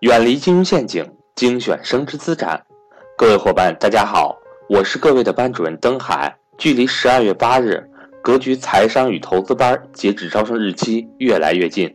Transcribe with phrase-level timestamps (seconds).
[0.00, 2.64] 远离金融陷阱，精选升值资产。
[3.16, 6.32] 各位伙伴，大家好，我是各位的班主任登海。
[6.56, 7.84] 距离十二月八日
[8.22, 11.92] 格局财商与投资班截止招生日期越来越近。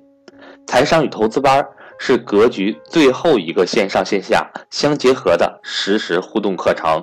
[0.68, 1.66] 财商与投资班
[1.98, 7.02] 是格局最后一个线上线下相结合的实时互动课程，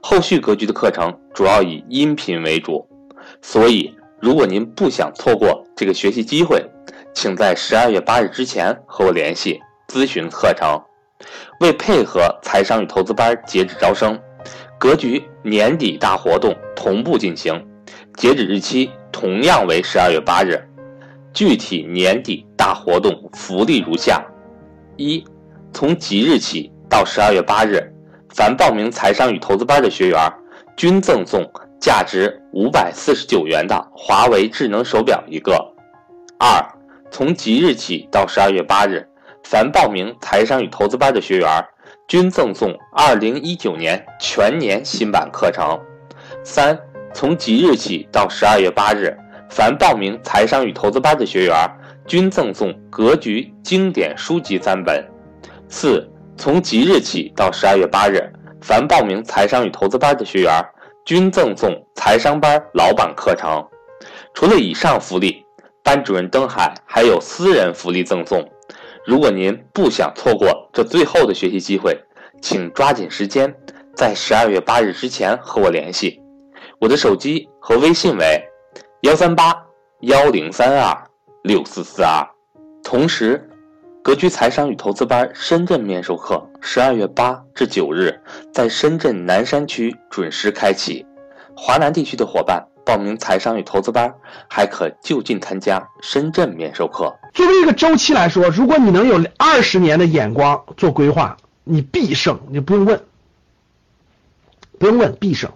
[0.00, 2.88] 后续格局的课程主要以音频为主。
[3.42, 6.64] 所以，如果您不想错过这个学习机会，
[7.12, 9.60] 请在十二月八日之前和我联系。
[9.90, 10.80] 咨询课程，
[11.58, 14.16] 为配合财商与投资班截止招生，
[14.78, 17.60] 格局年底大活动同步进行，
[18.14, 20.64] 截止日期同样为十二月八日。
[21.32, 24.24] 具体年底大活动福利如下：
[24.96, 25.24] 一，
[25.72, 27.92] 从即日起到十二月八日，
[28.32, 30.32] 凡报名财商与投资班的学员，
[30.76, 31.44] 均赠送
[31.80, 35.54] 价值五百四十九元的华为智能手表一个。
[36.38, 36.64] 二，
[37.10, 39.04] 从即日起到十二月八日。
[39.44, 41.64] 凡报名财商与投资班的学员，
[42.06, 45.78] 均赠送二零一九年全年新版课程。
[46.44, 46.78] 三，
[47.12, 49.16] 从即日起到十二月八日，
[49.50, 51.70] 凡报名财商与投资班的学员，
[52.06, 55.04] 均赠送格局经典书籍三本。
[55.68, 60.64] 四，从即日起到十二月八日，凡报名财商与投资班的学员，
[61.04, 63.66] 均赠送财商班老版课程。
[64.32, 65.44] 除了以上福利，
[65.82, 68.48] 班主任登海还有私人福利赠送。
[69.06, 71.98] 如果您不想错过这最后的学习机会，
[72.42, 73.54] 请抓紧时间，
[73.94, 76.20] 在十二月八日之前和我联系。
[76.78, 78.42] 我的手机和微信为
[79.02, 79.54] 幺三八
[80.02, 80.96] 幺零三二
[81.42, 82.26] 六四四二。
[82.84, 83.48] 同时，
[84.02, 88.18] 格局财商与投资班深圳面授课十二月八至九日
[88.52, 91.04] 在深圳南山区准时开启。
[91.56, 92.66] 华南地区的伙伴。
[92.90, 94.16] 报名财商与投资班，
[94.48, 97.20] 还可就近参加深圳免授课。
[97.32, 103.04] 作为一个周期来说，如果你能有二十年的眼光做规划，你必胜，你不用问，
[104.80, 105.52] 不用问，必胜。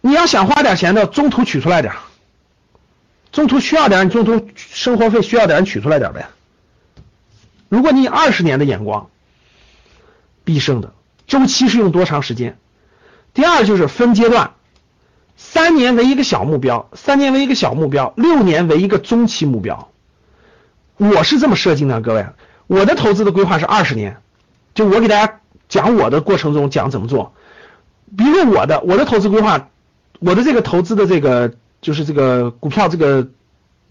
[0.00, 1.92] 你要想花点钱的，中途取出来点，
[3.30, 6.30] 中途需要点，你中途生活费需要点，你取出来点呗。
[7.68, 9.10] 如果你二十年的眼光，
[10.44, 10.94] 必胜的。
[11.26, 12.56] 周期是用多长时间？
[13.34, 14.54] 第二就是分阶段。
[15.36, 19.88] 三年为一个小目标，三年为一个小目标，六年为一个中期目标。
[20.96, 22.26] 我是这么设计的，各位，
[22.66, 24.18] 我的投资的规划是二十年。
[24.74, 27.34] 就我给大家讲我的过程中讲怎么做。
[28.16, 29.68] 比如我的我的投资规划，
[30.20, 33.28] 我的这个投资的这个就是这个股票这个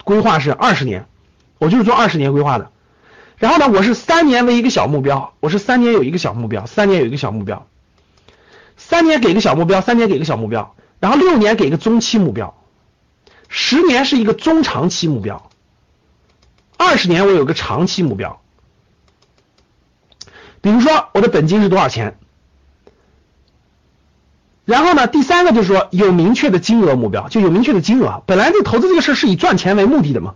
[0.03, 1.05] 规划是二十年，
[1.57, 2.71] 我就是做二十年规划的。
[3.37, 7.67] 然后呢，我是三年为一个小目标，我是三年有一个小目标，三年有一个小目标，
[8.77, 10.75] 三年给个小目标，三年给个小目标。
[11.01, 12.55] 然后六年给个中期目标，
[13.49, 15.49] 十年是一个中长期目标，
[16.77, 18.39] 二十年我有个长期目标。
[20.61, 22.17] 比如说我的本金是多少钱？
[24.63, 28.21] 然后呢，第三个就是说有明确的金额目标，就有明确的金额。
[28.27, 30.35] 本来这投资这个事是以赚钱为目的的嘛，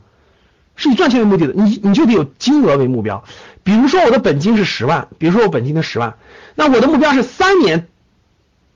[0.75, 3.23] 是以赚钱为目的的，你你就得有金额为目标。
[3.63, 6.17] 比如说我的本金是十万，比如说我本金的十万，
[6.55, 7.87] 那我的目标是三年。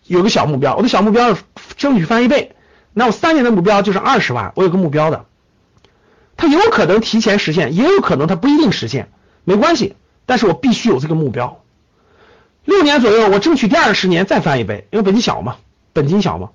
[0.10, 1.44] 有个小目标，我的小目标是
[1.78, 2.56] 争取翻一倍。
[2.94, 5.26] 那我三年的目标就是二十万，我有个目标的。
[6.36, 9.10] 它有可能提前实现，也有可能它不一定实现，
[9.44, 9.96] 没关系。
[10.26, 11.62] 但是我必须有这个目标。
[12.66, 15.58] 六年左右，我争取第二十年再翻一倍，因为本金小嘛，
[15.94, 16.50] 本金小嘛。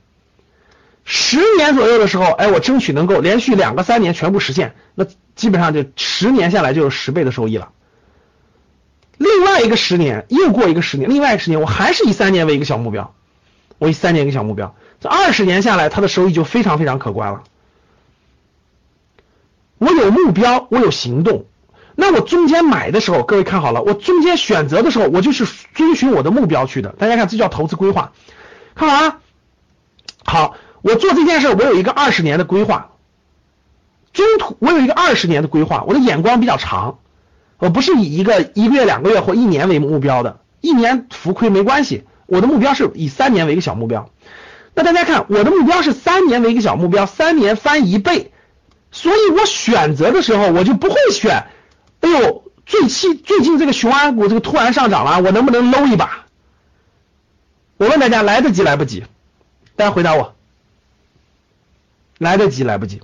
[1.04, 7.70] 十年左右的时候，哎，我争取能够连续两个三年全部实现，那基本上就十年下来就有十倍的收益了。
[9.16, 13.14] 另外一个十年，又过一个十年，另外一个十年，我还是以三年为一个小目标。
[13.78, 17.42] 我以三年一个小目标，这二十年下来，它的收益就非常非常可观了。
[19.78, 21.46] 我有目标，我有行动，
[21.94, 26.90] 那我中间买的时候，各位看好了，我中间选择的时候，我就是遵循我的目标去的。
[26.90, 28.12] 大家看，这叫投资规划，
[28.74, 29.20] 看好啊。
[30.24, 32.92] 好，我做这件事，我有一个二十年的规划，
[34.12, 36.98] 中途我有一个二十年的规划，我的眼光比较长，
[37.58, 42.04] 我不是以一个一个月、两个月或一年为目标的，一年浮亏没关系。
[42.26, 44.10] 我的目标是以三年为一个小目标，
[44.74, 48.32] 那大家看我的目标是三年为一个小目标，三年翻一倍，
[48.90, 51.46] 所以我选择的时候我就不会选，
[52.00, 56.24] 哎呦，最近最近这个雄安股这个突然上涨了，我能不能搂一把？
[57.76, 59.04] 我问大家来得及来不及？
[59.76, 60.34] 大家回答我，
[62.18, 63.02] 来得及来不及？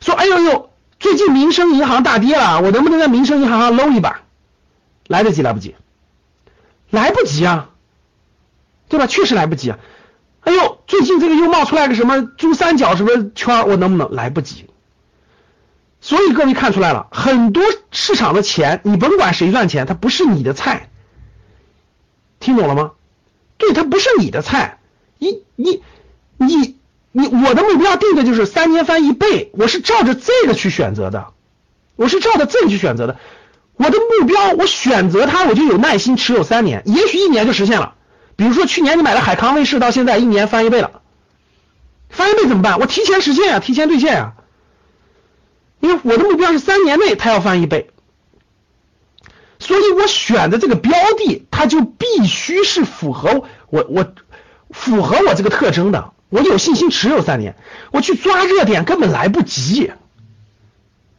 [0.00, 4.22] 说哎呦呦，最近民生银行大跌了，我能不能在民生银行上搂一把？
[5.06, 5.76] 来得及来不及？
[6.90, 7.70] 来不及啊！
[8.92, 9.06] 对吧？
[9.06, 9.78] 确实来不及啊！
[10.40, 14.66] 哎呦，最近这个又冒出来个什么珠三角什么圈，我能不能来不及？
[16.02, 20.90] 所以各位看出来了，很多市场的钱，你甭管谁赚钱，它不是你的菜，
[22.38, 22.90] 听懂了吗？
[23.56, 24.78] 对，它不是你的菜，
[25.16, 25.82] 你你
[26.36, 26.76] 你
[27.12, 31.28] 你，我的目标定的就是三年翻一倍，我是照着这个去选择的，
[31.96, 33.18] 我是照着这个去选择的，
[33.76, 37.94] 我的目标我选择它，我就有耐心持有三年，也许一年就实现了。
[38.42, 41.00] 比如说去年你买了海康威视，到现在一年翻一倍了，
[42.08, 42.80] 翻一倍怎么办？
[42.80, 44.32] 我提前实现啊，提前兑现啊。
[45.78, 47.90] 因为我的目标是三年内它要翻一倍，
[49.60, 54.12] 所以我选的这个标的，它就必须是符合我我
[54.70, 57.54] 符合我这个特征的，我有信心持有三年。
[57.92, 59.92] 我去抓热点根本来不及，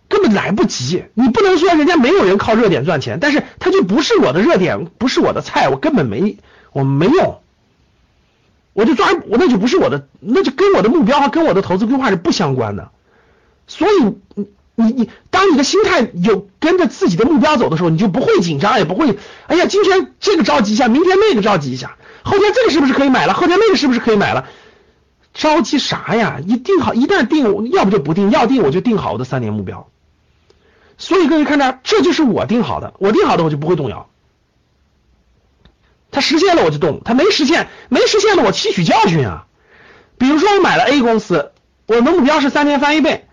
[0.09, 1.05] 根本来不及。
[1.13, 6.37] 你不能说人家没有人靠热点赚钱，但是它就不是我的热点，不是我的菜，我根本没。
[6.73, 7.39] 我没用，
[8.73, 12.89] 我就抓我那就不是我的，那就跟我的目标和跟我的投资规划是不相关的。
[13.67, 13.91] 所以
[14.35, 19.17] 你你你，当你的心态有跟着自己的目标走的时候，你就不会紧张，也不会
[19.47, 23.33] 哎呀，今天这个着急一下，明天那个着急一下，后天这个是不是可以买了？
[23.33, 24.47] 后天那个是不是可以买了？
[25.33, 26.39] 着急啥呀？
[26.45, 29.87] 一定好，一旦定，要不就不定，要定我就定好我的三年目标。
[30.97, 34.09] 所以各位看着，这就是我定好的，我定好的我就不会动摇。
[36.13, 39.47] 它实现了我就动，它没实现，没实现了我吸取教训啊。
[40.19, 41.51] 比如说我买了 A 公司，
[41.87, 43.27] 我的目标是三年翻一倍，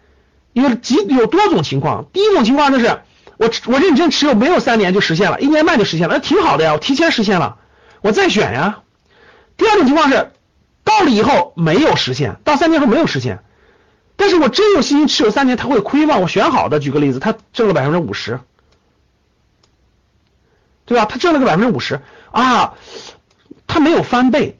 [0.55, 2.07] 有几有多种情况。
[2.13, 3.03] 第一种情况就是
[3.37, 7.59] 我我认真持有，没有三年就实现了，一年半就实现了，那挺好的呀，我提前实现了，
[8.01, 8.81] 我再选呀。
[9.59, 10.33] 第二种情况是
[10.83, 13.45] 到了以后没有实现，到三年后没有实现，
[14.17, 16.17] 但是我真有信心持有三年，它会亏吗？
[16.17, 18.41] 我选好的，举个例子，它挣了百分之五十。
[20.87, 21.05] 对吧？
[21.05, 22.01] 他挣了个百分之五十
[22.31, 22.75] 啊，
[23.67, 24.59] 他没有翻倍，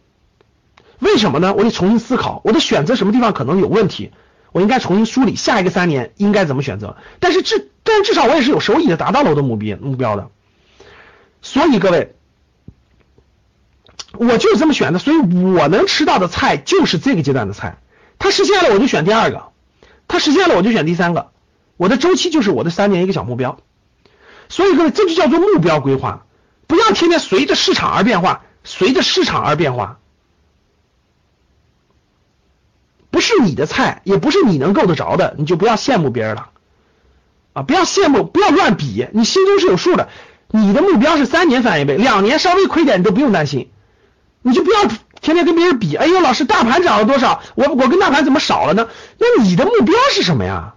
[0.99, 1.55] 为什么呢？
[1.55, 4.13] 我得重新思考，我的选择什么地方可能有问题，
[4.53, 6.97] 我应该重新梳理下一个三年应该怎么选择。
[7.19, 10.31] 但是至但至少我也是有收益的，达到了我的目标目标的。
[11.43, 12.15] 所以各位，
[14.13, 17.79] 我就是这么选的，所以我能吃到的菜就是这个阶段的菜。
[18.19, 19.45] 它实现了我就选第二个，
[20.07, 21.31] 它实现了我就选第三个。
[21.77, 23.59] 我的周期就是我的三年一个小目标。
[24.51, 26.27] 所以各位，这就叫做目标规划，
[26.71, 29.99] 不要天天随着市场而变化，随着市场而变化，
[33.11, 36.51] 不是你的菜，也不是你能够得着的，你就不要羡慕别人了
[37.55, 37.63] 啊！
[37.63, 40.09] 不要羡慕，不要乱比，你心中是有数的。
[40.53, 43.69] 你的目标是三年翻一倍，两年稍微亏点你都不用担心，
[44.43, 44.85] 你就不要
[45.21, 45.97] 天天跟别人比。
[45.97, 47.43] 哎呦，老师，大盘涨了多少？
[47.57, 48.89] 我我跟大盘怎么少了呢？
[49.19, 50.77] 那你的目标是什么呀？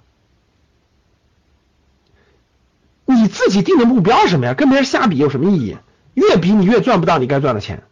[3.05, 4.53] 你自己定的目标什么呀？
[4.53, 5.77] 跟别人瞎比有什么意义？
[6.13, 7.83] 越比你越赚不到你该赚的钱。